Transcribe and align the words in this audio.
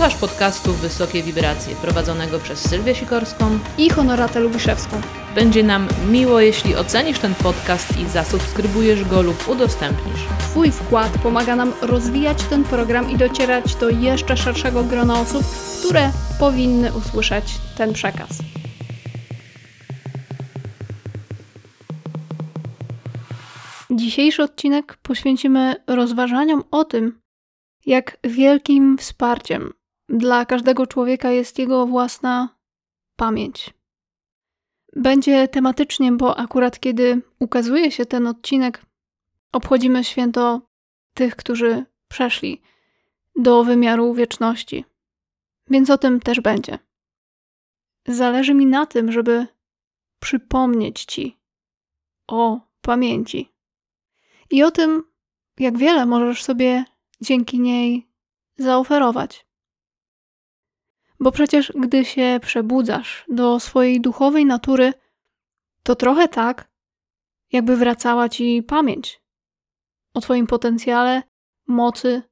Słuchasz 0.00 0.20
podcastu 0.20 0.72
Wysokie 0.72 1.22
Wibracje, 1.22 1.76
prowadzonego 1.76 2.38
przez 2.38 2.68
Sylwię 2.68 2.94
Sikorską. 2.94 3.58
I 3.78 3.90
Honoratę 3.90 4.40
Lubiszewską. 4.40 5.00
Będzie 5.34 5.62
nam 5.62 5.88
miło, 6.10 6.40
jeśli 6.40 6.76
ocenisz 6.76 7.18
ten 7.18 7.34
podcast 7.34 7.98
i 7.98 8.08
zasubskrybujesz 8.08 9.04
go 9.04 9.22
lub 9.22 9.48
udostępnisz. 9.48 10.20
Twój 10.38 10.70
wkład 10.70 11.18
pomaga 11.22 11.56
nam 11.56 11.72
rozwijać 11.82 12.42
ten 12.42 12.64
program 12.64 13.10
i 13.10 13.16
docierać 13.16 13.74
do 13.74 13.90
jeszcze 13.90 14.36
szerszego 14.36 14.84
grona 14.84 15.20
osób, 15.20 15.42
które 15.78 16.10
powinny 16.38 16.92
usłyszeć 16.92 17.44
ten 17.76 17.92
przekaz. 17.92 18.38
Dzisiejszy 23.90 24.42
odcinek 24.42 24.98
poświęcimy 25.02 25.74
rozważaniom 25.86 26.64
o 26.70 26.84
tym, 26.84 27.20
jak 27.86 28.16
wielkim 28.24 28.98
wsparciem 28.98 29.79
dla 30.10 30.46
każdego 30.46 30.86
człowieka 30.86 31.30
jest 31.30 31.58
jego 31.58 31.86
własna 31.86 32.58
pamięć. 33.16 33.74
Będzie 34.96 35.48
tematycznie, 35.48 36.12
bo 36.12 36.38
akurat 36.38 36.80
kiedy 36.80 37.22
ukazuje 37.38 37.90
się 37.90 38.06
ten 38.06 38.26
odcinek, 38.26 38.82
obchodzimy 39.52 40.04
święto 40.04 40.60
tych, 41.14 41.36
którzy 41.36 41.84
przeszli 42.08 42.62
do 43.36 43.64
wymiaru 43.64 44.14
wieczności. 44.14 44.84
Więc 45.66 45.90
o 45.90 45.98
tym 45.98 46.20
też 46.20 46.40
będzie. 46.40 46.78
Zależy 48.06 48.54
mi 48.54 48.66
na 48.66 48.86
tym, 48.86 49.12
żeby 49.12 49.46
przypomnieć 50.20 51.04
Ci 51.04 51.36
o 52.26 52.60
pamięci 52.80 53.52
i 54.50 54.62
o 54.62 54.70
tym, 54.70 55.02
jak 55.58 55.78
wiele 55.78 56.06
możesz 56.06 56.42
sobie 56.42 56.84
dzięki 57.20 57.60
niej 57.60 58.08
zaoferować. 58.58 59.49
Bo 61.20 61.32
przecież, 61.32 61.72
gdy 61.80 62.04
się 62.04 62.40
przebudzasz 62.42 63.24
do 63.28 63.60
swojej 63.60 64.00
duchowej 64.00 64.46
natury, 64.46 64.92
to 65.82 65.94
trochę 65.96 66.28
tak, 66.28 66.70
jakby 67.52 67.76
wracała 67.76 68.28
ci 68.28 68.62
pamięć 68.62 69.20
o 70.14 70.20
Twoim 70.20 70.46
potencjale, 70.46 71.22
mocy, 71.66 72.22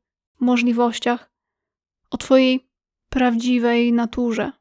możliwościach, 0.40 1.32
o 2.10 2.16
Twojej 2.16 2.68
prawdziwej 3.08 3.92
naturze. 3.92 4.52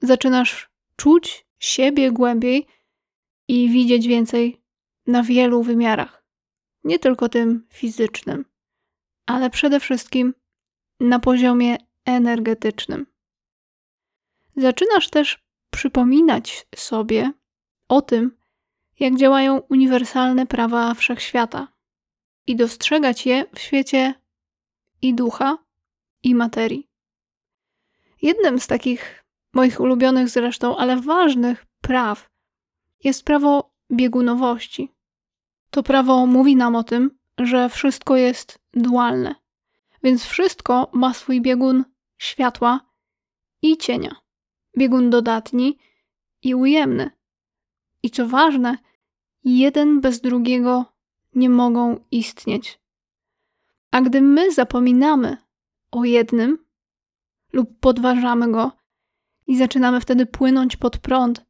Zaczynasz 0.00 0.70
czuć 0.96 1.46
siebie 1.58 2.12
głębiej 2.12 2.66
i 3.48 3.68
widzieć 3.68 4.06
więcej 4.06 4.62
na 5.06 5.22
wielu 5.22 5.62
wymiarach, 5.62 6.24
nie 6.84 6.98
tylko 6.98 7.28
tym 7.28 7.66
fizycznym, 7.72 8.44
ale 9.26 9.50
przede 9.50 9.80
wszystkim 9.80 10.34
na 11.00 11.18
poziomie 11.18 11.76
energetycznym. 12.08 13.06
Zaczynasz 14.56 15.10
też 15.10 15.38
przypominać 15.70 16.66
sobie 16.76 17.32
o 17.88 18.02
tym, 18.02 18.36
jak 19.00 19.16
działają 19.16 19.58
uniwersalne 19.58 20.46
prawa 20.46 20.94
wszechświata 20.94 21.68
i 22.46 22.56
dostrzegać 22.56 23.26
je 23.26 23.44
w 23.54 23.58
świecie 23.58 24.14
i 25.02 25.14
ducha, 25.14 25.58
i 26.22 26.34
materii. 26.34 26.88
Jednym 28.22 28.58
z 28.60 28.66
takich 28.66 29.24
moich 29.52 29.80
ulubionych 29.80 30.28
zresztą, 30.28 30.76
ale 30.76 30.96
ważnych 30.96 31.66
praw 31.80 32.30
jest 33.04 33.24
prawo 33.24 33.72
biegunowości. 33.92 34.94
To 35.70 35.82
prawo 35.82 36.26
mówi 36.26 36.56
nam 36.56 36.76
o 36.76 36.84
tym, 36.84 37.18
że 37.38 37.68
wszystko 37.68 38.16
jest 38.16 38.58
dualne, 38.74 39.34
więc 40.02 40.24
wszystko 40.24 40.90
ma 40.92 41.14
swój 41.14 41.40
biegun 41.40 41.84
światła 42.18 42.80
i 43.62 43.76
cienia, 43.76 44.16
biegun 44.78 45.10
dodatni 45.10 45.78
i 46.42 46.54
ujemny. 46.54 47.10
I 48.02 48.10
co 48.10 48.28
ważne, 48.28 48.78
jeden 49.44 50.00
bez 50.00 50.20
drugiego 50.20 50.84
nie 51.34 51.50
mogą 51.50 52.04
istnieć. 52.10 52.80
A 53.90 54.00
gdy 54.00 54.22
my 54.22 54.52
zapominamy 54.52 55.36
o 55.90 56.04
jednym 56.04 56.66
lub 57.52 57.80
podważamy 57.80 58.52
go 58.52 58.72
i 59.46 59.56
zaczynamy 59.56 60.00
wtedy 60.00 60.26
płynąć 60.26 60.76
pod 60.76 60.98
prąd, 60.98 61.46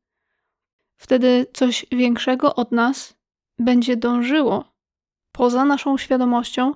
wtedy 0.96 1.46
coś 1.54 1.86
większego 1.92 2.54
od 2.54 2.72
nas 2.72 3.18
będzie 3.58 3.96
dążyło 3.96 4.64
poza 5.32 5.64
naszą 5.64 5.98
świadomością 5.98 6.74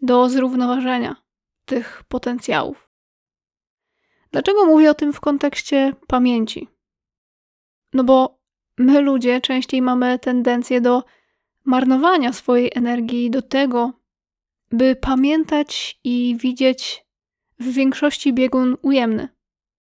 do 0.00 0.28
zrównoważenia 0.28 1.23
tych 1.64 2.02
potencjałów. 2.08 2.90
Dlaczego 4.30 4.66
mówię 4.66 4.90
o 4.90 4.94
tym 4.94 5.12
w 5.12 5.20
kontekście 5.20 5.92
pamięci? 6.06 6.68
No 7.92 8.04
bo 8.04 8.38
my 8.78 9.00
ludzie 9.00 9.40
częściej 9.40 9.82
mamy 9.82 10.18
tendencję 10.18 10.80
do 10.80 11.04
marnowania 11.64 12.32
swojej 12.32 12.70
energii, 12.74 13.30
do 13.30 13.42
tego, 13.42 13.92
by 14.72 14.96
pamiętać 14.96 16.00
i 16.04 16.36
widzieć 16.40 17.06
w 17.58 17.64
większości 17.72 18.32
biegun 18.32 18.76
ujemny, 18.82 19.28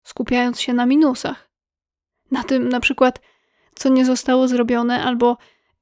skupiając 0.02 0.60
się 0.60 0.72
na 0.72 0.86
minusach. 0.86 1.50
Na 2.30 2.44
tym 2.44 2.68
na 2.68 2.80
przykład, 2.80 3.20
co 3.74 3.88
nie 3.88 4.04
zostało 4.04 4.48
zrobione 4.48 5.02
albo 5.02 5.36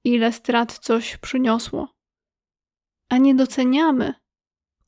ile 0.05 0.33
strat 0.33 0.79
coś 0.79 1.17
przyniosło. 1.17 1.89
A 3.09 3.19
nie 3.19 3.35
doceniamy, 3.35 4.15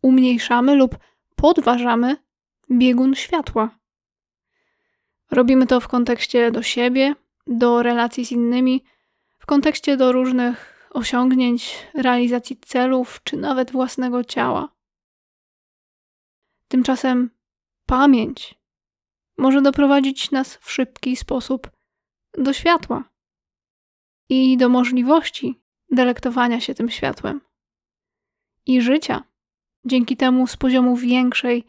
umniejszamy 0.03 0.75
lub 0.75 0.99
podważamy 1.37 2.17
biegun 2.71 3.15
światła. 3.15 3.71
Robimy 5.31 5.67
to 5.67 5.81
w 5.81 5.89
kontekście 5.89 6.51
do 6.51 6.63
siebie, 6.63 7.15
do 7.47 7.83
relacji 7.83 8.25
z 8.25 8.33
innymi, 8.33 8.85
w 9.39 9.47
kontekście 9.47 9.97
do 9.97 10.13
różnych 10.13 10.89
osiągnięć, 10.91 11.87
realizacji 11.95 12.57
celów 12.57 13.21
czy 13.25 13.37
nawet 13.37 13.73
własnego 13.73 14.25
ciała. 14.25 14.69
Tymczasem 16.69 17.31
pamięć 17.87 18.55
może 19.39 19.63
doprowadzić 19.63 20.31
nas 20.31 20.57
w 20.57 20.71
szybki 20.71 21.17
sposób 21.17 21.71
do 22.35 22.53
światła 22.53 23.05
i 24.29 24.57
do 24.57 24.69
możliwości 24.69 25.61
delektowania 25.91 26.61
się 26.61 26.75
tym 26.75 26.91
światłem 26.91 27.41
i 28.67 28.81
życia 28.81 29.30
dzięki 29.85 30.17
temu 30.17 30.47
z 30.47 30.57
poziomu 30.57 30.97
większej 30.97 31.65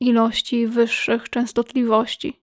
ilości 0.00 0.66
wyższych 0.66 1.30
częstotliwości. 1.30 2.42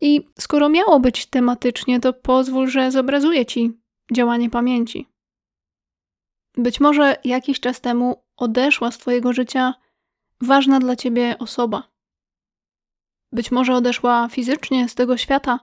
I 0.00 0.28
skoro 0.38 0.68
miało 0.68 1.00
być 1.00 1.26
tematycznie, 1.26 2.00
to 2.00 2.12
pozwól, 2.12 2.68
że 2.68 2.90
zobrazuję 2.90 3.46
ci 3.46 3.80
działanie 4.12 4.50
pamięci. 4.50 5.08
Być 6.56 6.80
może 6.80 7.16
jakiś 7.24 7.60
czas 7.60 7.80
temu 7.80 8.24
odeszła 8.36 8.90
z 8.90 8.98
Twojego 8.98 9.32
życia 9.32 9.74
ważna 10.40 10.80
dla 10.80 10.96
Ciebie 10.96 11.36
osoba. 11.38 11.92
Być 13.32 13.50
może 13.50 13.74
odeszła 13.74 14.28
fizycznie 14.28 14.88
z 14.88 14.94
tego 14.94 15.16
świata, 15.16 15.60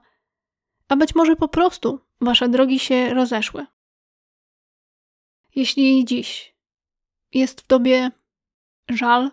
a 0.88 0.96
być 0.96 1.14
może 1.14 1.36
po 1.36 1.48
prostu 1.48 2.00
Wasze 2.20 2.48
drogi 2.48 2.78
się 2.78 3.14
rozeszły. 3.14 3.66
Jeśli 5.54 6.04
dziś 6.04 6.49
jest 7.32 7.60
w 7.60 7.66
Tobie 7.66 8.10
żal, 8.90 9.30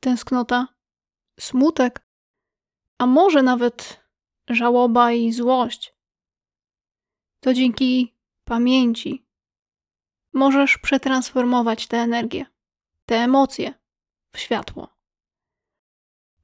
tęsknota, 0.00 0.68
smutek, 1.40 2.06
a 2.98 3.06
może 3.06 3.42
nawet 3.42 4.04
żałoba 4.48 5.12
i 5.12 5.32
złość, 5.32 5.94
to 7.40 7.54
dzięki 7.54 8.16
pamięci 8.44 9.26
możesz 10.32 10.78
przetransformować 10.78 11.86
tę 11.86 11.96
energię, 11.96 12.46
te 13.06 13.16
emocje 13.16 13.74
w 14.32 14.38
światło. 14.38 14.88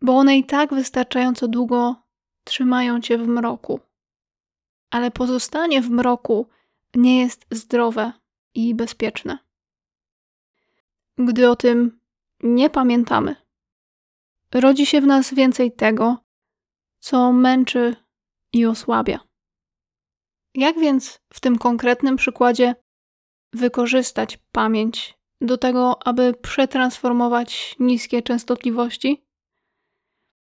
Bo 0.02 0.16
one 0.16 0.38
i 0.38 0.44
tak 0.44 0.74
wystarczająco 0.74 1.48
długo 1.48 1.96
trzymają 2.44 3.00
cię 3.00 3.18
w 3.18 3.28
mroku. 3.28 3.80
Ale 4.90 5.10
pozostanie 5.10 5.82
w 5.82 5.90
mroku 5.90 6.48
nie 6.94 7.20
jest 7.20 7.46
zdrowe 7.50 8.12
i 8.54 8.74
bezpieczne. 8.74 9.45
Gdy 11.18 11.50
o 11.50 11.56
tym 11.56 12.00
nie 12.42 12.70
pamiętamy, 12.70 13.36
rodzi 14.54 14.86
się 14.86 15.00
w 15.00 15.06
nas 15.06 15.34
więcej 15.34 15.72
tego, 15.72 16.16
co 16.98 17.32
męczy 17.32 17.96
i 18.52 18.66
osłabia. 18.66 19.20
Jak 20.54 20.78
więc 20.78 21.20
w 21.32 21.40
tym 21.40 21.58
konkretnym 21.58 22.16
przykładzie 22.16 22.74
wykorzystać 23.52 24.38
pamięć 24.52 25.18
do 25.40 25.58
tego, 25.58 26.06
aby 26.06 26.34
przetransformować 26.42 27.76
niskie 27.78 28.22
częstotliwości? 28.22 29.26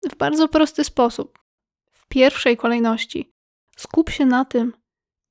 W 0.09 0.15
bardzo 0.15 0.47
prosty 0.47 0.83
sposób. 0.83 1.39
W 1.91 2.07
pierwszej 2.07 2.57
kolejności 2.57 3.33
skup 3.77 4.09
się 4.09 4.25
na 4.25 4.45
tym, 4.45 4.73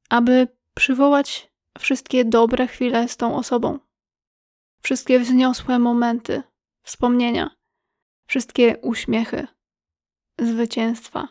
aby 0.09 0.49
przywołać 0.75 1.53
wszystkie 1.79 2.25
dobre 2.25 2.67
chwile 2.67 3.09
z 3.09 3.17
tą 3.17 3.37
osobą, 3.37 3.79
wszystkie 4.91 5.21
wzniosłe 5.21 5.79
momenty, 5.79 6.43
wspomnienia, 6.83 7.57
wszystkie 8.27 8.79
uśmiechy, 8.79 9.47
zwycięstwa, 10.39 11.29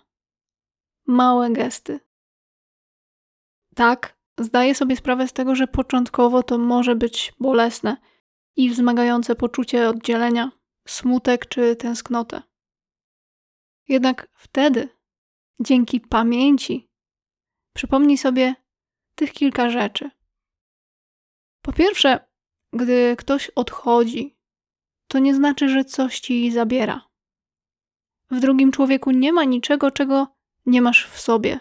małe 1.07 1.50
gesty. 1.51 2.00
Tak, 3.75 4.17
zdaję 4.39 4.75
sobie 4.75 4.95
sprawę 4.95 5.27
z 5.27 5.33
tego, 5.33 5.56
że 5.56 5.67
początkowo 5.67 6.44
to 6.44 6.57
może 6.57 6.95
być 6.95 7.33
bolesne 7.39 7.97
i 8.56 8.69
wzmagające 8.69 9.35
poczucie 9.35 9.89
oddzielenia, 9.89 10.51
smutek 10.88 11.45
czy 11.45 11.75
tęsknotę. 11.75 12.41
Jednak 13.88 14.29
wtedy, 14.33 14.89
dzięki 15.59 16.01
pamięci, 16.01 16.89
przypomnij 17.75 18.17
sobie 18.17 18.56
tych 19.15 19.33
kilka 19.33 19.69
rzeczy. 19.69 20.11
Po 21.61 21.73
pierwsze, 21.73 22.28
gdy 22.74 23.16
ktoś 23.18 23.50
odchodzi, 23.50 24.38
to 25.07 25.19
nie 25.19 25.36
znaczy, 25.36 25.69
że 25.69 25.86
coś 25.86 26.19
ci 26.19 26.51
zabiera. 26.51 27.10
W 28.31 28.39
drugim 28.39 28.71
człowieku 28.71 29.12
nie 29.12 29.33
ma 29.33 29.44
niczego, 29.44 29.92
czego 29.92 30.27
nie 30.66 30.81
masz 30.81 31.07
w 31.07 31.19
sobie. 31.19 31.60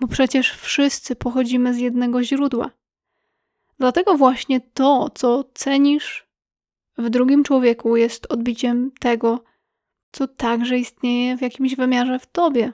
Bo 0.00 0.08
przecież 0.08 0.52
wszyscy 0.52 1.16
pochodzimy 1.16 1.74
z 1.74 1.78
jednego 1.78 2.24
źródła. 2.24 2.70
Dlatego 3.78 4.16
właśnie 4.16 4.60
to, 4.60 5.10
co 5.14 5.44
cenisz 5.54 6.28
w 6.98 7.10
drugim 7.10 7.44
człowieku, 7.44 7.96
jest 7.96 8.26
odbiciem 8.32 8.90
tego, 9.00 9.44
co 10.12 10.28
także 10.28 10.78
istnieje 10.78 11.36
w 11.36 11.42
jakimś 11.42 11.76
wymiarze 11.76 12.18
w 12.18 12.26
tobie. 12.26 12.72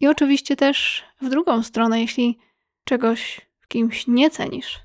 I 0.00 0.06
oczywiście 0.06 0.56
też 0.56 1.04
w 1.20 1.28
drugą 1.28 1.62
stronę, 1.62 2.00
jeśli 2.00 2.38
czegoś 2.84 3.40
w 3.60 3.68
kimś 3.68 4.06
nie 4.06 4.30
cenisz, 4.30 4.80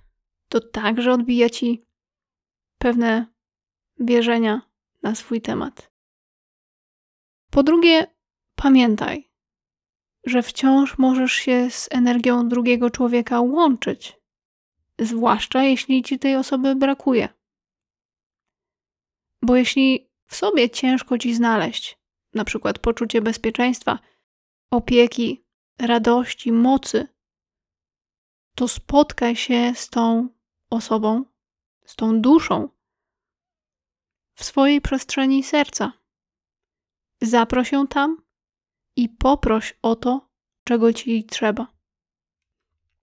to 0.54 0.62
także 0.62 1.12
odbija 1.12 1.50
ci 1.50 1.86
pewne 2.78 3.26
wierzenia 4.00 4.62
na 5.04 5.16
swój 5.16 5.42
temat. 5.42 5.92
Po 7.52 7.64
drugie, 7.64 8.08
pamiętaj, 8.56 9.32
że 10.26 10.44
wciąż 10.44 10.98
możesz 10.98 11.34
się 11.34 11.70
z 11.70 11.90
energią 11.92 12.50
drugiego 12.50 12.90
człowieka 12.90 13.42
łączyć, 13.42 14.20
zwłaszcza 15.00 15.64
jeśli 15.64 16.04
ci 16.04 16.20
tej 16.20 16.36
osoby 16.36 16.76
brakuje. 16.76 17.30
Bo 19.42 19.56
jeśli 19.56 20.10
w 20.28 20.36
sobie 20.36 20.70
ciężko 20.70 21.18
ci 21.18 21.34
znaleźć, 21.34 22.00
na 22.34 22.46
przykład 22.46 22.80
poczucie 22.80 23.22
bezpieczeństwa, 23.22 24.00
opieki, 24.72 25.46
radości, 25.80 26.52
mocy, 26.52 27.08
to 28.56 28.68
spotkaj 28.68 29.36
się 29.36 29.74
z 29.76 29.90
tą 29.90 30.30
osobą, 30.74 31.25
z 31.86 31.96
tą 31.96 32.22
duszą 32.22 32.70
w 34.36 34.44
swojej 34.44 34.81
przestrzeni 34.81 35.44
serca. 35.44 35.94
Zaproś 37.22 37.72
ją 37.72 37.88
tam 37.88 38.18
i 38.96 39.10
poproś 39.10 39.78
o 39.81 39.96
to, 39.96 40.30
czego 40.64 40.94
ci 40.94 41.24
trzeba. 41.24 41.68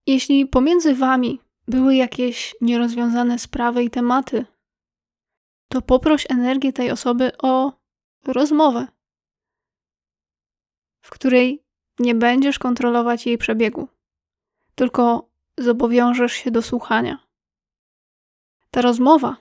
Jeśli 0.07 0.47
pomiędzy 0.47 0.95
wami 0.95 1.41
były 1.69 1.95
jakieś 1.95 2.55
nierozwiązane 2.61 3.39
sprawy 3.39 3.85
i 3.85 3.91
tematy, 3.91 4.47
to 5.69 5.83
poproś 5.83 6.27
energię 6.31 6.73
tej 6.73 6.91
osoby 6.91 7.33
o 7.39 7.73
rozmowę, 8.27 8.87
w 11.01 11.11
której 11.11 11.65
nie 11.99 12.15
będziesz 12.15 12.59
kontrolować 12.59 13.27
jej 13.27 13.39
przebiegu, 13.39 13.89
tylko 14.75 15.31
zobowiążesz 15.59 16.33
się 16.33 16.51
do 16.51 16.63
słuchania. 16.63 17.30
Ta 18.71 18.83
rozmowa, 18.83 19.37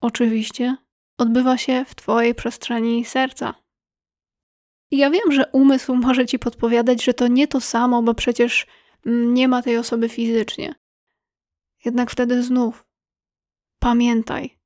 oczywiście, 0.00 0.76
odbywa 1.18 1.58
się 1.58 1.84
w 1.84 1.94
Twojej 1.94 2.34
przestrzeni 2.34 3.04
serca. 3.04 3.54
I 4.90 4.96
ja 4.96 5.10
wiem, 5.10 5.32
że 5.32 5.46
umysł 5.52 5.94
może 5.94 6.26
Ci 6.26 6.38
podpowiadać, 6.38 7.04
że 7.04 7.14
to 7.14 7.28
nie 7.28 7.48
to 7.48 7.60
samo, 7.60 8.02
bo 8.02 8.14
przecież 8.14 8.66
mm, 9.06 9.34
nie 9.34 9.48
ma 9.48 9.62
tej 9.62 9.78
osoby 9.78 10.08
fizycznie. 10.08 10.74
Jednak 11.84 12.10
wtedy 12.10 12.42
znów 12.42 12.86
pamiętaj, 13.78 14.58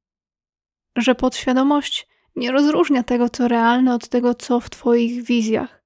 że 0.96 1.14
podświadomość 1.14 2.08
nie 2.36 2.52
rozróżnia 2.52 3.02
tego, 3.02 3.28
co 3.28 3.48
realne, 3.48 3.94
od 3.94 4.08
tego, 4.08 4.34
co 4.34 4.60
w 4.60 4.70
Twoich 4.70 5.24
wizjach. 5.24 5.84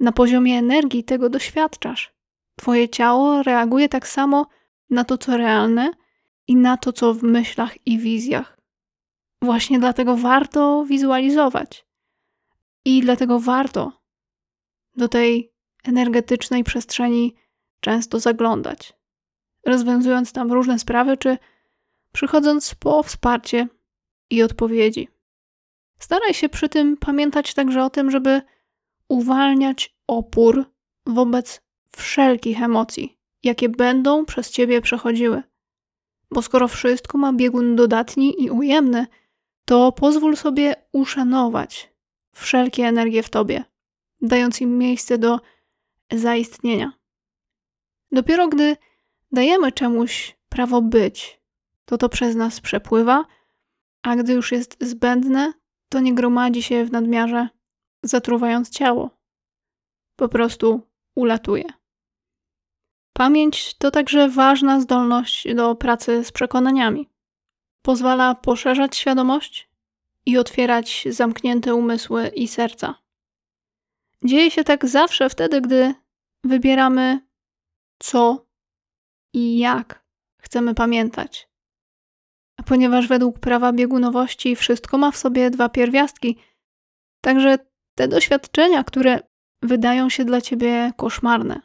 Na 0.00 0.12
poziomie 0.12 0.58
energii 0.58 1.04
tego 1.04 1.30
doświadczasz. 1.30 2.14
Twoje 2.58 2.88
ciało 2.88 3.42
reaguje 3.42 3.88
tak 3.88 4.08
samo 4.08 4.46
na 4.90 5.04
to, 5.04 5.18
co 5.18 5.36
realne 5.36 5.90
i 6.48 6.56
na 6.56 6.76
to, 6.76 6.92
co 6.92 7.14
w 7.14 7.22
myślach 7.22 7.86
i 7.86 7.98
wizjach. 7.98 8.58
Właśnie 9.42 9.78
dlatego 9.78 10.16
warto 10.16 10.84
wizualizować. 10.84 11.86
I 12.84 13.00
dlatego 13.00 13.40
warto 13.40 13.92
do 14.96 15.08
tej 15.08 15.52
energetycznej 15.84 16.64
przestrzeni 16.64 17.34
często 17.80 18.20
zaglądać, 18.20 18.92
rozwiązując 19.66 20.32
tam 20.32 20.52
różne 20.52 20.78
sprawy, 20.78 21.16
czy 21.16 21.38
przychodząc 22.12 22.74
po 22.74 23.02
wsparcie 23.02 23.68
i 24.30 24.42
odpowiedzi. 24.42 25.08
Staraj 25.98 26.34
się 26.34 26.48
przy 26.48 26.68
tym 26.68 26.96
pamiętać 26.96 27.54
także 27.54 27.84
o 27.84 27.90
tym, 27.90 28.10
żeby 28.10 28.42
uwalniać 29.08 29.96
opór 30.06 30.64
wobec 31.06 31.62
wszelkich 31.96 32.62
emocji, 32.62 33.18
jakie 33.42 33.68
będą 33.68 34.24
przez 34.24 34.50
ciebie 34.50 34.80
przechodziły. 34.80 35.42
Bo 36.30 36.42
skoro 36.42 36.68
wszystko 36.68 37.18
ma 37.18 37.32
biegun 37.32 37.76
dodatni 37.76 38.42
i 38.42 38.50
ujemny, 38.50 39.06
to 39.64 39.92
pozwól 39.92 40.36
sobie 40.36 40.74
uszanować 40.92 41.92
wszelkie 42.32 42.86
energie 42.86 43.22
w 43.22 43.30
tobie, 43.30 43.64
dając 44.20 44.60
im 44.60 44.78
miejsce 44.78 45.18
do 45.18 45.40
zaistnienia. 46.12 46.92
Dopiero 48.12 48.48
gdy 48.48 48.76
dajemy 49.32 49.72
czemuś 49.72 50.36
prawo 50.48 50.82
być, 50.82 51.40
to 51.84 51.98
to 51.98 52.08
przez 52.08 52.36
nas 52.36 52.60
przepływa, 52.60 53.24
a 54.02 54.16
gdy 54.16 54.32
już 54.32 54.52
jest 54.52 54.76
zbędne, 54.80 55.52
to 55.88 56.00
nie 56.00 56.14
gromadzi 56.14 56.62
się 56.62 56.84
w 56.84 56.92
nadmiarze, 56.92 57.48
zatruwając 58.02 58.70
ciało. 58.70 59.10
Po 60.16 60.28
prostu 60.28 60.80
ulatuje. 61.14 61.64
Pamięć 63.16 63.74
to 63.74 63.90
także 63.90 64.28
ważna 64.28 64.80
zdolność 64.80 65.54
do 65.54 65.74
pracy 65.74 66.24
z 66.24 66.32
przekonaniami. 66.32 67.08
Pozwala 67.82 68.34
poszerzać 68.34 68.96
świadomość 68.96 69.70
i 70.26 70.38
otwierać 70.38 71.04
zamknięte 71.10 71.74
umysły 71.74 72.28
i 72.28 72.48
serca. 72.48 72.94
Dzieje 74.24 74.50
się 74.50 74.64
tak 74.64 74.86
zawsze 74.86 75.30
wtedy, 75.30 75.60
gdy 75.60 75.94
wybieramy 76.44 77.20
co 77.98 78.46
i 79.32 79.58
jak 79.58 80.04
chcemy 80.42 80.74
pamiętać. 80.74 81.48
A 82.56 82.62
ponieważ 82.62 83.08
według 83.08 83.38
prawa 83.38 83.72
biegunowości 83.72 84.56
wszystko 84.56 84.98
ma 84.98 85.10
w 85.10 85.16
sobie 85.16 85.50
dwa 85.50 85.68
pierwiastki, 85.68 86.38
także 87.20 87.58
te 87.94 88.08
doświadczenia, 88.08 88.84
które 88.84 89.20
wydają 89.62 90.08
się 90.08 90.24
dla 90.24 90.40
ciebie 90.40 90.92
koszmarne, 90.96 91.60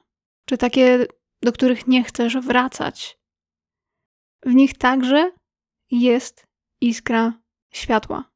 czy 0.46 0.58
takie, 0.58 1.05
do 1.41 1.51
których 1.51 1.88
nie 1.88 2.03
chcesz 2.03 2.38
wracać, 2.38 3.19
w 4.45 4.53
nich 4.53 4.77
także 4.77 5.31
jest 5.91 6.48
iskra 6.81 7.33
światła, 7.74 8.31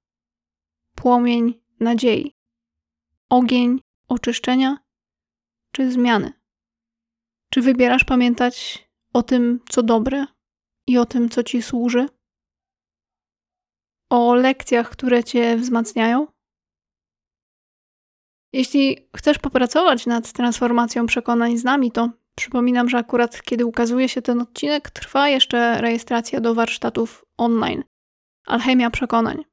płomień 0.95 1.61
nadziei, 1.79 2.35
ogień 3.29 3.81
oczyszczenia 4.07 4.77
czy 5.71 5.91
zmiany. 5.91 6.33
Czy 7.49 7.61
wybierasz 7.61 8.03
pamiętać 8.03 8.85
o 9.13 9.23
tym, 9.23 9.59
co 9.69 9.83
dobre 9.83 10.25
i 10.87 10.97
o 10.97 11.05
tym, 11.05 11.29
co 11.29 11.43
ci 11.43 11.61
służy, 11.61 12.09
o 14.09 14.35
lekcjach, 14.35 14.89
które 14.89 15.23
cię 15.23 15.57
wzmacniają. 15.57 16.27
Jeśli 18.53 19.09
chcesz 19.15 19.37
popracować 19.37 20.05
nad 20.05 20.33
transformacją 20.33 21.05
przekonań 21.05 21.57
z 21.57 21.63
nami, 21.63 21.91
to 21.91 22.09
przypominam, 22.35 22.89
że 22.89 22.97
akurat 22.97 23.41
kiedy 23.41 23.65
ukazuje 23.65 24.09
się 24.09 24.21
ten 24.21 24.41
odcinek, 24.41 24.89
trwa 24.89 25.29
jeszcze 25.29 25.81
rejestracja 25.81 26.41
do 26.41 26.55
warsztatów 26.55 27.25
online. 27.37 27.83
Alchemia 28.45 28.89
przekonań. 28.89 29.45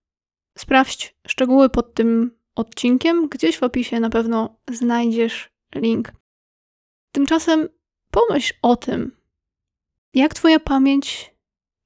Sprawdź 0.58 1.16
szczegóły 1.26 1.68
pod 1.68 1.94
tym 1.94 2.38
odcinkiem, 2.54 3.28
gdzieś 3.28 3.58
w 3.58 3.62
opisie 3.62 4.00
na 4.00 4.10
pewno 4.10 4.56
znajdziesz 4.70 5.50
link. 5.74 6.12
Tymczasem 7.12 7.68
pomyśl 8.10 8.54
o 8.62 8.76
tym, 8.76 9.16
jak 10.14 10.34
Twoja 10.34 10.60
pamięć 10.60 11.34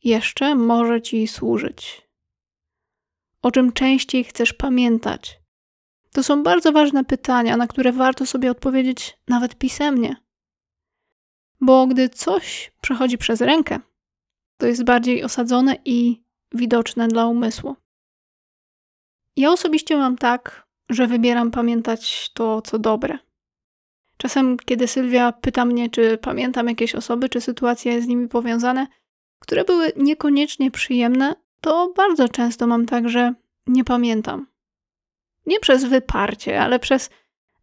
jeszcze 0.05 0.55
może 0.55 1.03
Ci 1.03 1.29
służyć. 1.29 2.09
O 3.43 3.51
czym 3.51 3.73
częściej 3.73 4.25
chcesz 4.25 4.53
pamiętać? 4.53 5.41
To 6.13 6.23
są 6.23 6.43
bardzo 6.43 6.73
ważne 6.73 7.05
pytania, 7.05 7.57
na 7.57 7.67
które 7.67 7.93
warto 7.93 8.27
sobie 8.27 8.51
odpowiedzieć 8.51 9.19
nawet 9.29 9.59
pisemnie. 9.59 10.26
Bo 11.61 11.87
gdy 11.87 12.09
coś 12.09 12.73
przechodzi 12.81 13.19
przez 13.19 13.41
rękę, 13.41 13.81
to 14.57 14.67
jest 14.67 14.85
bardziej 14.85 15.25
osadzone 15.25 15.77
i 15.85 16.23
widoczne 16.53 17.09
dla 17.09 17.27
umysłu. 17.27 17.77
Ja 19.37 19.53
osobiście 19.53 19.97
mam 19.97 20.17
tak, 20.17 20.67
że 20.91 21.07
wybieram 21.07 21.51
pamiętać 21.51 22.31
to, 22.35 22.63
co 22.63 22.79
dobre. 22.79 23.19
Czasem, 24.17 24.57
kiedy 24.57 24.89
Sylwia 24.89 25.33
pyta 25.33 25.65
mnie, 25.65 25.91
czy 25.91 26.19
pamiętam 26.19 26.69
jakieś 26.69 26.95
osoby, 26.95 27.29
czy 27.29 27.41
sytuacje 27.41 28.03
z 28.03 28.07
nimi 28.07 28.29
powiązane, 28.29 28.87
które 29.39 29.65
były 29.65 29.93
niekoniecznie 29.97 30.71
przyjemne, 30.71 31.35
to 31.61 31.93
bardzo 31.97 32.29
często 32.29 32.67
mam 32.67 32.87
tak, 32.87 33.09
że 33.09 33.35
nie 33.67 33.85
pamiętam. 33.85 34.47
Nie 35.47 35.61
przez 35.61 35.85
wyparcie, 35.85 36.61
ale 36.63 36.79
przez 36.79 37.11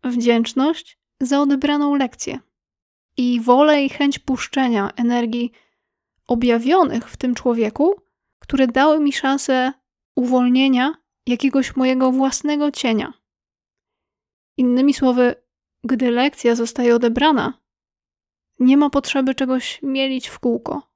wdzięczność 0.03 0.97
za 1.19 1.41
odebraną 1.41 1.95
lekcję 1.95 2.39
i 3.17 3.41
wolę 3.41 3.83
i 3.83 3.89
chęć 3.89 4.19
puszczenia 4.19 4.89
energii 4.95 5.51
objawionych 6.27 7.09
w 7.09 7.17
tym 7.17 7.35
człowieku, 7.35 7.95
które 8.39 8.67
dały 8.67 8.99
mi 8.99 9.13
szansę 9.13 9.73
uwolnienia 10.15 10.93
jakiegoś 11.27 11.75
mojego 11.75 12.11
własnego 12.11 12.71
cienia. 12.71 13.13
Innymi 14.57 14.93
słowy, 14.93 15.35
gdy 15.83 16.11
lekcja 16.11 16.55
zostaje 16.55 16.95
odebrana, 16.95 17.63
nie 18.59 18.77
ma 18.77 18.89
potrzeby 18.89 19.35
czegoś 19.35 19.79
mielić 19.81 20.27
w 20.27 20.39
kółko. 20.39 20.91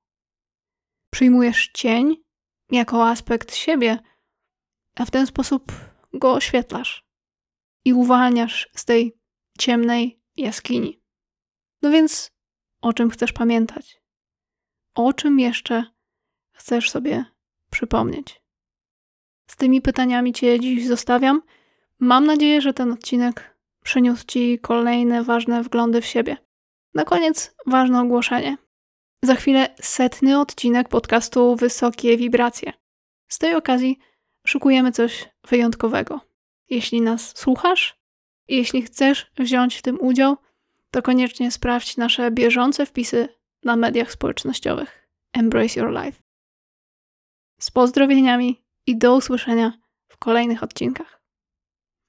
Przyjmujesz 1.13 1.69
cień 1.73 2.15
jako 2.71 3.07
aspekt 3.07 3.55
siebie, 3.55 3.99
a 4.95 5.05
w 5.05 5.11
ten 5.11 5.27
sposób 5.27 5.71
go 6.13 6.33
oświetlasz 6.33 7.07
i 7.85 7.93
uwalniasz 7.93 8.69
z 8.75 8.85
tej 8.85 9.17
ciemnej 9.59 10.21
jaskini. 10.37 11.01
No 11.81 11.91
więc 11.91 12.31
o 12.81 12.93
czym 12.93 13.09
chcesz 13.09 13.33
pamiętać? 13.33 14.01
O 14.95 15.13
czym 15.13 15.39
jeszcze 15.39 15.83
chcesz 16.51 16.91
sobie 16.91 17.25
przypomnieć? 17.71 18.41
Z 19.47 19.55
tymi 19.55 19.81
pytaniami 19.81 20.33
Cię 20.33 20.59
dziś 20.59 20.87
zostawiam. 20.87 21.41
Mam 21.99 22.25
nadzieję, 22.25 22.61
że 22.61 22.73
ten 22.73 22.91
odcinek 22.91 23.57
przyniósł 23.83 24.25
Ci 24.25 24.59
kolejne 24.59 25.23
ważne 25.23 25.63
wglądy 25.63 26.01
w 26.01 26.05
siebie. 26.05 26.37
Na 26.93 27.03
koniec 27.03 27.55
ważne 27.65 28.01
ogłoszenie. 28.01 28.57
Za 29.23 29.35
chwilę 29.35 29.75
setny 29.81 30.39
odcinek 30.39 30.89
podcastu 30.89 31.55
Wysokie 31.55 32.17
Wibracje. 32.17 32.73
Z 33.27 33.37
tej 33.39 33.55
okazji 33.55 33.99
szukujemy 34.47 34.91
coś 34.91 35.29
wyjątkowego. 35.47 36.21
Jeśli 36.69 37.01
nas 37.01 37.37
słuchasz, 37.37 37.99
jeśli 38.47 38.81
chcesz 38.81 39.31
wziąć 39.37 39.75
w 39.75 39.81
tym 39.81 40.01
udział, 40.01 40.37
to 40.97 41.01
koniecznie 41.01 41.51
sprawdź 41.51 41.97
nasze 41.97 42.31
bieżące 42.31 42.85
wpisy 42.85 43.29
na 43.63 43.75
mediach 43.75 44.11
społecznościowych. 44.11 45.07
Embrace 45.33 45.79
Your 45.79 45.91
Life. 45.91 46.21
Z 47.59 47.71
pozdrowieniami 47.71 48.63
i 48.87 48.97
do 48.97 49.15
usłyszenia 49.15 49.73
w 50.07 50.17
kolejnych 50.17 50.63
odcinkach. 50.63 51.16